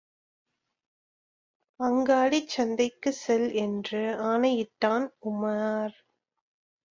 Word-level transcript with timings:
அங்காடிச் 1.79 2.47
சந்தைக்கு 2.47 3.11
செல் 3.13 3.51
என்று 3.57 4.01
ஆணையிட்டான் 4.23 5.07
உமார். 5.25 5.95